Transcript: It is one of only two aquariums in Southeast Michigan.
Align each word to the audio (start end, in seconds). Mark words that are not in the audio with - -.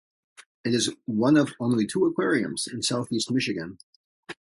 It 0.65 0.73
is 0.73 0.91
one 1.05 1.37
of 1.37 1.53
only 1.59 1.85
two 1.85 2.07
aquariums 2.07 2.65
in 2.65 2.81
Southeast 2.81 3.29
Michigan. 3.29 3.77